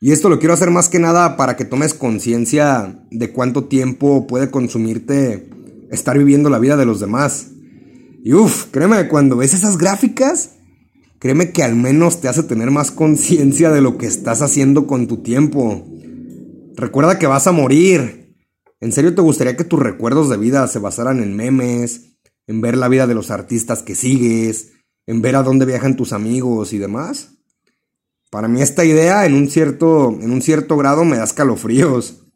Y 0.00 0.12
esto 0.12 0.28
lo 0.28 0.38
quiero 0.38 0.54
hacer 0.54 0.70
más 0.70 0.88
que 0.88 0.98
nada 0.98 1.36
para 1.36 1.56
que 1.56 1.64
tomes 1.64 1.94
conciencia 1.94 3.06
de 3.10 3.32
cuánto 3.32 3.64
tiempo 3.64 4.26
puede 4.26 4.50
consumirte 4.50 5.48
estar 5.90 6.18
viviendo 6.18 6.50
la 6.50 6.58
vida 6.58 6.76
de 6.76 6.84
los 6.84 7.00
demás. 7.00 7.52
Y 8.24 8.34
uff, 8.34 8.66
créeme, 8.72 9.08
cuando 9.08 9.36
ves 9.36 9.54
esas 9.54 9.78
gráficas, 9.78 10.56
créeme 11.20 11.52
que 11.52 11.62
al 11.62 11.76
menos 11.76 12.20
te 12.20 12.28
hace 12.28 12.42
tener 12.42 12.70
más 12.72 12.90
conciencia 12.90 13.70
de 13.70 13.80
lo 13.80 13.96
que 13.96 14.06
estás 14.06 14.42
haciendo 14.42 14.88
con 14.88 15.06
tu 15.06 15.18
tiempo. 15.18 15.86
Recuerda 16.76 17.18
que 17.18 17.28
vas 17.28 17.46
a 17.46 17.52
morir. 17.52 18.34
¿En 18.80 18.90
serio 18.92 19.14
te 19.14 19.22
gustaría 19.22 19.56
que 19.56 19.64
tus 19.64 19.78
recuerdos 19.78 20.28
de 20.28 20.38
vida 20.38 20.66
se 20.66 20.80
basaran 20.80 21.22
en 21.22 21.36
memes, 21.36 22.16
en 22.48 22.60
ver 22.60 22.76
la 22.76 22.88
vida 22.88 23.06
de 23.06 23.14
los 23.14 23.30
artistas 23.30 23.82
que 23.82 23.94
sigues, 23.94 24.72
en 25.06 25.22
ver 25.22 25.36
a 25.36 25.42
dónde 25.42 25.66
viajan 25.66 25.96
tus 25.96 26.12
amigos 26.12 26.72
y 26.72 26.78
demás? 26.78 27.40
Para 28.30 28.46
mí 28.46 28.62
esta 28.62 28.84
idea 28.84 29.26
en 29.26 29.34
un 29.34 29.50
cierto, 29.50 30.10
en 30.10 30.30
un 30.30 30.40
cierto 30.40 30.76
grado 30.76 31.04
me 31.04 31.16
da 31.16 31.24
escalofríos. 31.24 32.26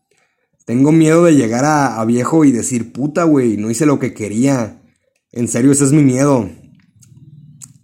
Tengo 0.64 0.92
miedo 0.92 1.24
de 1.24 1.36
llegar 1.36 1.64
a, 1.64 2.02
viejo 2.04 2.44
y 2.44 2.50
decir, 2.50 2.92
puta, 2.92 3.24
güey, 3.24 3.56
no 3.56 3.70
hice 3.70 3.86
lo 3.86 3.98
que 3.98 4.14
quería. 4.14 4.82
En 5.30 5.46
serio, 5.46 5.72
ese 5.72 5.84
es 5.84 5.92
mi 5.92 6.02
miedo. 6.02 6.50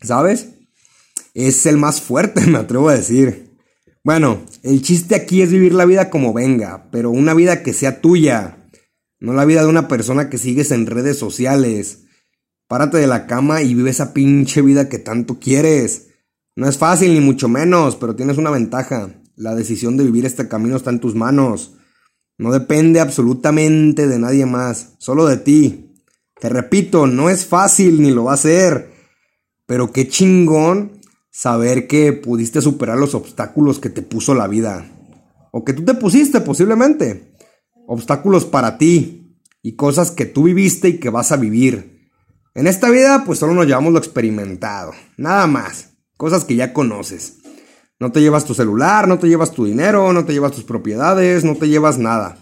¿Sabes? 0.03 0.49
Es 1.35 1.67
el 1.67 1.77
más 1.77 2.01
fuerte, 2.01 2.41
me 2.47 2.59
atrevo 2.59 2.89
a 2.89 2.97
decir. 2.97 3.51
Bueno, 4.03 4.41
el 4.63 4.83
chiste 4.83 5.15
aquí 5.15 5.43
es 5.43 5.53
vivir 5.53 5.75
la 5.75 5.85
vida 5.85 6.09
como 6.09 6.33
venga, 6.33 6.89
pero 6.91 7.11
una 7.11 7.35
vida 7.35 7.63
que 7.63 7.75
sea 7.75 8.01
tuya, 8.01 8.67
no 9.21 9.35
la 9.35 9.45
vida 9.45 9.61
de 9.61 9.69
una 9.69 9.89
persona 9.89 10.31
que 10.31 10.39
sigues 10.39 10.71
en 10.71 10.87
redes 10.87 11.19
sociales. 11.19 12.05
Párate 12.71 12.99
de 12.99 13.09
la 13.09 13.27
cama 13.27 13.63
y 13.63 13.75
vive 13.75 13.91
esa 13.91 14.15
pinche 14.15 14.63
vida 14.63 14.89
que 14.89 15.01
tanto 15.01 15.41
quieres. 15.41 16.11
No 16.55 16.69
es 16.69 16.79
fácil 16.79 17.13
ni 17.15 17.19
mucho 17.19 17.49
menos, 17.49 17.97
pero 17.97 18.15
tienes 18.15 18.39
una 18.39 18.51
ventaja. 18.51 19.11
La 19.35 19.57
decisión 19.57 19.97
de 19.97 20.05
vivir 20.05 20.25
este 20.25 20.47
camino 20.47 20.77
está 20.77 20.91
en 20.91 21.01
tus 21.01 21.17
manos. 21.17 21.73
No 22.39 22.53
depende 22.53 23.01
absolutamente 23.01 24.07
de 24.07 24.21
nadie 24.21 24.47
más, 24.47 24.95
solo 24.99 25.27
de 25.27 25.39
ti. 25.39 25.97
Te 26.41 26.49
repito, 26.49 27.09
no 27.09 27.29
es 27.29 27.45
fácil 27.45 28.01
ni 28.03 28.13
lo 28.13 28.27
va 28.27 28.35
a 28.35 28.37
ser. 28.37 28.93
Pero 29.67 29.91
qué 29.91 30.07
chingón 30.07 31.01
saber 31.29 31.89
que 31.89 32.13
pudiste 32.13 32.63
superar 32.63 32.99
los 32.99 33.17
obstáculos 33.17 33.81
que 33.81 33.91
te 33.91 34.03
puso 34.03 34.33
la 34.33 34.47
vida. 34.47 34.87
O 35.51 35.65
que 35.65 35.73
tú 35.73 35.85
te 35.85 35.95
pusiste 35.95 36.41
posiblemente. 36.41 37.35
Obstáculos 37.89 38.45
para 38.45 38.79
ti 38.79 39.41
y 39.61 39.75
cosas 39.75 40.13
que 40.13 40.25
tú 40.25 40.45
viviste 40.45 40.91
y 40.91 41.01
que 41.01 41.11
vas 41.11 41.33
a 41.33 41.37
vivir. 41.37 42.00
En 42.55 42.67
esta 42.67 42.91
vida 42.91 43.25
pues 43.25 43.39
solo 43.39 43.55
nos 43.55 43.67
llevamos 43.67 43.93
lo 43.93 43.99
experimentado, 43.99 44.93
nada 45.17 45.47
más 45.47 45.91
cosas 46.21 46.45
que 46.45 46.55
ya 46.55 46.75
conoces. 46.75 47.39
No 47.99 48.13
te 48.13 48.21
llevas 48.21 48.45
tu 48.45 48.53
celular, 48.53 49.09
no 49.09 49.19
te 49.19 49.27
llevas 49.27 49.53
tu 49.53 49.65
dinero, 49.65 50.13
no 50.13 50.27
te 50.27 50.35
llevas 50.35 50.53
tus 50.53 50.65
propiedades, 50.65 51.45
no 51.45 51.57
te 51.57 51.69
llevas 51.69 51.99
nada. 51.99 52.37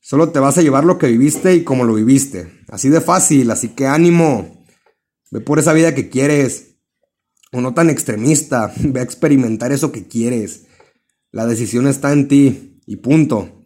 Solo 0.00 0.30
te 0.30 0.40
vas 0.40 0.58
a 0.58 0.62
llevar 0.62 0.84
lo 0.84 0.98
que 0.98 1.06
viviste 1.06 1.54
y 1.54 1.62
como 1.64 1.84
lo 1.84 1.94
viviste. 1.94 2.62
Así 2.68 2.88
de 2.88 3.00
fácil, 3.00 3.50
así 3.50 3.70
que 3.70 3.86
ánimo. 3.86 4.64
Ve 5.30 5.40
por 5.40 5.58
esa 5.58 5.72
vida 5.72 5.94
que 5.94 6.08
quieres. 6.08 6.76
O 7.52 7.60
no 7.60 7.74
tan 7.74 7.90
extremista. 7.90 8.72
Ve 8.80 9.00
a 9.00 9.02
experimentar 9.02 9.72
eso 9.72 9.90
que 9.90 10.06
quieres. 10.06 10.66
La 11.32 11.46
decisión 11.46 11.88
está 11.88 12.12
en 12.12 12.28
ti. 12.28 12.80
Y 12.86 12.96
punto. 12.96 13.64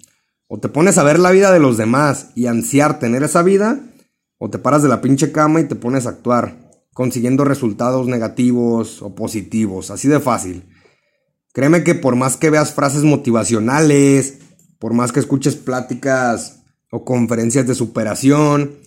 O 0.48 0.60
te 0.60 0.70
pones 0.70 0.96
a 0.96 1.02
ver 1.02 1.18
la 1.18 1.30
vida 1.30 1.52
de 1.52 1.60
los 1.60 1.76
demás 1.76 2.30
y 2.34 2.46
ansiar 2.46 2.98
tener 2.98 3.22
esa 3.22 3.42
vida. 3.42 3.80
O 4.42 4.48
te 4.48 4.58
paras 4.58 4.82
de 4.82 4.88
la 4.88 5.02
pinche 5.02 5.32
cama 5.32 5.60
y 5.60 5.68
te 5.68 5.74
pones 5.74 6.06
a 6.06 6.10
actuar 6.10 6.70
consiguiendo 6.94 7.44
resultados 7.44 8.06
negativos 8.06 9.02
o 9.02 9.14
positivos, 9.14 9.90
así 9.90 10.08
de 10.08 10.18
fácil. 10.18 10.64
Créeme 11.52 11.84
que 11.84 11.94
por 11.94 12.16
más 12.16 12.38
que 12.38 12.48
veas 12.48 12.72
frases 12.72 13.02
motivacionales, 13.02 14.38
por 14.78 14.94
más 14.94 15.12
que 15.12 15.20
escuches 15.20 15.56
pláticas 15.56 16.62
o 16.90 17.04
conferencias 17.04 17.66
de 17.66 17.74
superación, 17.74 18.78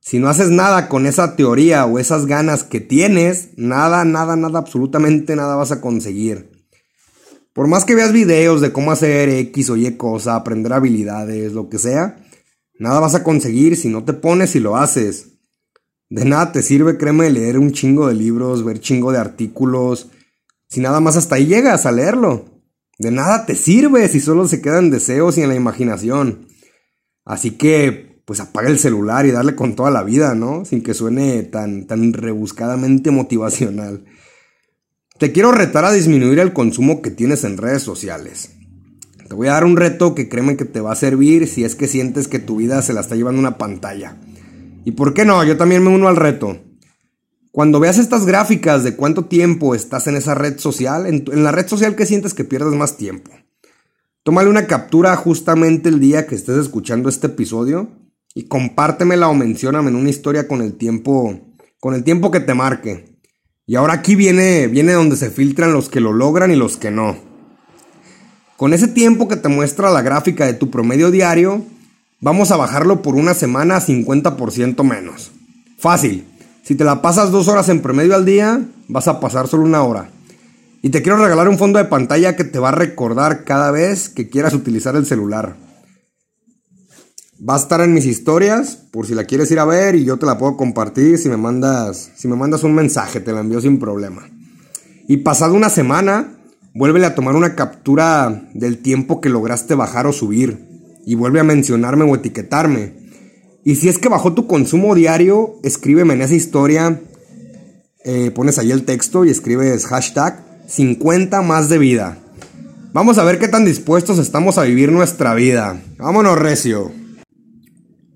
si 0.00 0.18
no 0.18 0.28
haces 0.28 0.50
nada 0.50 0.88
con 0.88 1.06
esa 1.06 1.36
teoría 1.36 1.86
o 1.86 2.00
esas 2.00 2.26
ganas 2.26 2.64
que 2.64 2.80
tienes, 2.80 3.50
nada, 3.56 4.04
nada, 4.04 4.34
nada, 4.34 4.58
absolutamente 4.58 5.36
nada 5.36 5.54
vas 5.54 5.70
a 5.70 5.80
conseguir. 5.80 6.50
Por 7.52 7.68
más 7.68 7.84
que 7.84 7.94
veas 7.94 8.12
videos 8.12 8.60
de 8.60 8.72
cómo 8.72 8.90
hacer 8.90 9.28
X 9.28 9.70
o 9.70 9.76
Y 9.76 9.96
cosa, 9.96 10.34
aprender 10.34 10.72
habilidades, 10.72 11.52
lo 11.52 11.68
que 11.68 11.78
sea, 11.78 12.25
nada 12.78 13.00
vas 13.00 13.14
a 13.14 13.22
conseguir 13.22 13.76
si 13.76 13.88
no 13.88 14.04
te 14.04 14.12
pones 14.12 14.56
y 14.56 14.60
lo 14.60 14.76
haces. 14.76 15.32
De 16.08 16.24
nada 16.24 16.52
te 16.52 16.62
sirve, 16.62 16.98
créeme, 16.98 17.30
leer 17.30 17.58
un 17.58 17.72
chingo 17.72 18.08
de 18.08 18.14
libros, 18.14 18.64
ver 18.64 18.80
chingo 18.80 19.10
de 19.12 19.18
artículos, 19.18 20.10
si 20.68 20.80
nada 20.80 21.00
más 21.00 21.16
hasta 21.16 21.36
ahí 21.36 21.46
llegas 21.46 21.86
a 21.86 21.92
leerlo. 21.92 22.44
De 22.98 23.10
nada 23.10 23.44
te 23.46 23.54
sirve 23.54 24.08
si 24.08 24.20
solo 24.20 24.48
se 24.48 24.60
quedan 24.60 24.90
deseos 24.90 25.36
y 25.36 25.42
en 25.42 25.48
la 25.48 25.54
imaginación. 25.54 26.48
Así 27.24 27.52
que, 27.52 28.22
pues 28.24 28.40
apaga 28.40 28.68
el 28.68 28.78
celular 28.78 29.26
y 29.26 29.32
darle 29.32 29.54
con 29.54 29.76
toda 29.76 29.90
la 29.90 30.02
vida, 30.02 30.34
¿no? 30.34 30.64
Sin 30.64 30.82
que 30.82 30.94
suene 30.94 31.42
tan, 31.42 31.86
tan 31.86 32.12
rebuscadamente 32.12 33.10
motivacional. 33.10 34.04
Te 35.18 35.32
quiero 35.32 35.52
retar 35.52 35.84
a 35.84 35.92
disminuir 35.92 36.38
el 36.38 36.52
consumo 36.52 37.02
que 37.02 37.10
tienes 37.10 37.44
en 37.44 37.56
redes 37.56 37.82
sociales. 37.82 38.55
Te 39.28 39.34
voy 39.34 39.48
a 39.48 39.52
dar 39.52 39.64
un 39.64 39.76
reto 39.76 40.14
que 40.14 40.28
créeme 40.28 40.56
que 40.56 40.64
te 40.64 40.80
va 40.80 40.92
a 40.92 40.96
servir 40.96 41.48
si 41.48 41.64
es 41.64 41.74
que 41.74 41.88
sientes 41.88 42.28
que 42.28 42.38
tu 42.38 42.56
vida 42.56 42.80
se 42.82 42.92
la 42.92 43.00
está 43.00 43.16
llevando 43.16 43.40
una 43.40 43.58
pantalla. 43.58 44.16
¿Y 44.84 44.92
por 44.92 45.14
qué 45.14 45.24
no? 45.24 45.42
Yo 45.42 45.56
también 45.56 45.82
me 45.82 45.90
uno 45.90 46.06
al 46.06 46.16
reto. 46.16 46.58
Cuando 47.50 47.80
veas 47.80 47.98
estas 47.98 48.24
gráficas 48.24 48.84
de 48.84 48.94
cuánto 48.94 49.24
tiempo 49.24 49.74
estás 49.74 50.06
en 50.06 50.16
esa 50.16 50.34
red 50.34 50.58
social, 50.58 51.06
en, 51.06 51.24
la 51.42 51.50
red 51.50 51.66
social 51.66 51.96
que 51.96 52.06
sientes 52.06 52.34
que 52.34 52.44
pierdes 52.44 52.74
más 52.74 52.96
tiempo, 52.96 53.32
tómale 54.22 54.48
una 54.48 54.66
captura 54.66 55.16
justamente 55.16 55.88
el 55.88 55.98
día 55.98 56.26
que 56.26 56.34
estés 56.34 56.58
escuchando 56.58 57.08
este 57.08 57.28
episodio 57.28 57.90
y 58.34 58.44
compártemela 58.44 59.28
o 59.28 59.34
mencióname 59.34 59.90
en 59.90 59.96
una 59.96 60.10
historia 60.10 60.46
con 60.46 60.60
el 60.60 60.74
tiempo, 60.74 61.40
con 61.80 61.94
el 61.94 62.04
tiempo 62.04 62.30
que 62.30 62.40
te 62.40 62.54
marque. 62.54 63.16
Y 63.66 63.74
ahora 63.74 63.94
aquí 63.94 64.14
viene, 64.14 64.68
viene 64.68 64.92
donde 64.92 65.16
se 65.16 65.30
filtran 65.30 65.72
los 65.72 65.88
que 65.88 66.00
lo 66.00 66.12
logran 66.12 66.52
y 66.52 66.56
los 66.56 66.76
que 66.76 66.92
no. 66.92 67.25
Con 68.56 68.72
ese 68.72 68.88
tiempo 68.88 69.28
que 69.28 69.36
te 69.36 69.48
muestra 69.48 69.90
la 69.90 70.02
gráfica 70.02 70.46
de 70.46 70.54
tu 70.54 70.70
promedio 70.70 71.10
diario, 71.10 71.64
Vamos 72.20 72.50
a 72.50 72.56
bajarlo 72.56 73.02
por 73.02 73.14
una 73.14 73.34
semana 73.34 73.76
a 73.76 73.80
50% 73.80 74.82
menos. 74.84 75.32
Fácil. 75.78 76.24
Si 76.62 76.74
te 76.74 76.82
la 76.82 77.02
pasas 77.02 77.30
dos 77.30 77.46
horas 77.46 77.68
en 77.68 77.82
promedio 77.82 78.14
al 78.14 78.24
día, 78.24 78.66
vas 78.88 79.06
a 79.06 79.20
pasar 79.20 79.48
solo 79.48 79.64
una 79.64 79.82
hora. 79.82 80.08
Y 80.80 80.88
te 80.88 81.02
quiero 81.02 81.18
regalar 81.18 81.48
un 81.48 81.58
fondo 81.58 81.78
de 81.78 81.84
pantalla 81.84 82.34
que 82.34 82.44
te 82.44 82.58
va 82.58 82.70
a 82.70 82.72
recordar 82.72 83.44
cada 83.44 83.70
vez 83.70 84.08
que 84.08 84.30
quieras 84.30 84.54
utilizar 84.54 84.96
el 84.96 85.04
celular. 85.04 85.56
Va 87.46 87.54
a 87.54 87.58
estar 87.58 87.82
en 87.82 87.92
mis 87.92 88.06
historias 88.06 88.76
por 88.76 89.06
si 89.06 89.14
la 89.14 89.24
quieres 89.24 89.50
ir 89.50 89.58
a 89.58 89.66
ver 89.66 89.94
y 89.94 90.04
yo 90.04 90.16
te 90.16 90.24
la 90.24 90.38
puedo 90.38 90.56
compartir 90.56 91.18
si 91.18 91.28
me 91.28 91.36
mandas 91.36 92.12
si 92.16 92.28
me 92.28 92.36
mandas 92.36 92.64
un 92.64 92.74
mensaje, 92.74 93.20
te 93.20 93.32
la 93.32 93.40
envío 93.40 93.60
sin 93.60 93.78
problema. 93.78 94.26
Y 95.06 95.18
pasado 95.18 95.52
una 95.52 95.68
semana, 95.68 96.35
vuélvele 96.76 97.06
a 97.06 97.14
tomar 97.14 97.34
una 97.34 97.54
captura 97.54 98.50
del 98.52 98.78
tiempo 98.78 99.22
que 99.22 99.30
lograste 99.30 99.74
bajar 99.74 100.06
o 100.06 100.12
subir 100.12 100.66
y 101.06 101.14
vuelve 101.14 101.40
a 101.40 101.44
mencionarme 101.44 102.04
o 102.04 102.14
etiquetarme. 102.14 102.92
Y 103.64 103.76
si 103.76 103.88
es 103.88 103.98
que 103.98 104.10
bajó 104.10 104.34
tu 104.34 104.46
consumo 104.46 104.94
diario, 104.94 105.54
escríbeme 105.62 106.14
en 106.14 106.22
esa 106.22 106.34
historia, 106.34 107.00
eh, 108.04 108.30
pones 108.30 108.58
ahí 108.58 108.70
el 108.70 108.84
texto 108.84 109.24
y 109.24 109.30
escribes 109.30 109.86
hashtag 109.86 110.44
50 110.68 111.40
más 111.40 111.70
de 111.70 111.78
vida. 111.78 112.18
Vamos 112.92 113.16
a 113.18 113.24
ver 113.24 113.38
qué 113.38 113.48
tan 113.48 113.64
dispuestos 113.64 114.18
estamos 114.18 114.58
a 114.58 114.62
vivir 114.62 114.92
nuestra 114.92 115.34
vida. 115.34 115.80
Vámonos, 115.96 116.38
Recio. 116.38 116.92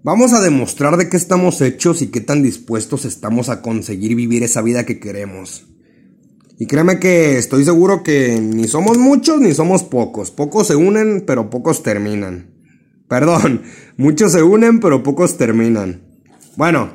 Vamos 0.02 0.32
a 0.32 0.40
demostrar 0.40 0.96
de 0.96 1.08
qué 1.08 1.16
estamos 1.16 1.60
hechos 1.62 2.02
y 2.02 2.08
qué 2.08 2.20
tan 2.20 2.42
dispuestos 2.42 3.04
estamos 3.04 3.48
a 3.48 3.62
conseguir 3.62 4.14
vivir 4.14 4.42
esa 4.42 4.62
vida 4.62 4.84
que 4.84 5.00
queremos. 5.00 5.69
Y 6.60 6.66
créeme 6.66 7.00
que 7.00 7.38
estoy 7.38 7.64
seguro 7.64 8.02
que 8.02 8.38
ni 8.38 8.68
somos 8.68 8.98
muchos 8.98 9.40
ni 9.40 9.54
somos 9.54 9.82
pocos. 9.82 10.30
Pocos 10.30 10.66
se 10.66 10.76
unen, 10.76 11.24
pero 11.26 11.48
pocos 11.48 11.82
terminan. 11.82 12.50
Perdón, 13.08 13.62
muchos 13.96 14.32
se 14.32 14.42
unen 14.42 14.78
pero 14.78 15.02
pocos 15.02 15.38
terminan. 15.38 16.02
Bueno, 16.58 16.90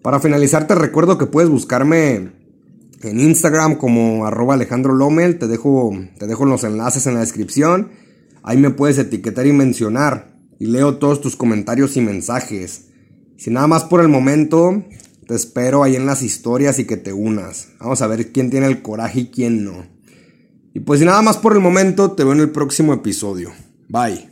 para 0.00 0.20
finalizar 0.20 0.68
te 0.68 0.76
recuerdo 0.76 1.18
que 1.18 1.26
puedes 1.26 1.50
buscarme 1.50 2.30
en 3.02 3.18
Instagram 3.18 3.78
como 3.78 4.26
arroba 4.26 4.54
Alejandro 4.54 4.94
Lomel, 4.94 5.40
te 5.40 5.48
dejo, 5.48 5.90
te 6.16 6.28
dejo 6.28 6.44
los 6.44 6.62
enlaces 6.62 7.08
en 7.08 7.14
la 7.14 7.20
descripción. 7.20 7.90
Ahí 8.44 8.58
me 8.58 8.70
puedes 8.70 8.96
etiquetar 8.98 9.44
y 9.44 9.52
mencionar. 9.52 10.36
Y 10.60 10.66
leo 10.66 10.98
todos 10.98 11.20
tus 11.20 11.34
comentarios 11.34 11.96
y 11.96 12.00
mensajes. 12.00 12.90
Si 13.36 13.50
nada 13.50 13.66
más 13.66 13.82
por 13.82 14.02
el 14.02 14.08
momento, 14.08 14.84
te 15.30 15.36
espero 15.36 15.84
ahí 15.84 15.94
en 15.94 16.06
las 16.06 16.22
historias 16.22 16.80
y 16.80 16.86
que 16.86 16.96
te 16.96 17.12
unas. 17.12 17.68
Vamos 17.78 18.02
a 18.02 18.08
ver 18.08 18.32
quién 18.32 18.50
tiene 18.50 18.66
el 18.66 18.82
coraje 18.82 19.20
y 19.20 19.26
quién 19.30 19.62
no. 19.62 19.86
Y 20.74 20.80
pues 20.80 21.00
nada 21.02 21.22
más 21.22 21.38
por 21.38 21.52
el 21.52 21.60
momento, 21.60 22.10
te 22.10 22.24
veo 22.24 22.32
en 22.32 22.40
el 22.40 22.50
próximo 22.50 22.92
episodio. 22.92 23.52
Bye. 23.88 24.29